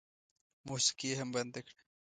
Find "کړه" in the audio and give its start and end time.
1.67-1.77